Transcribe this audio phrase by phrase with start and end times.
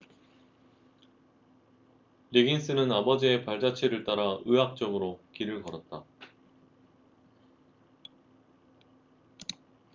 [2.31, 6.03] 리긴스는 아버지의 발자취를 따라 의학 쪽으로 길을 걸었다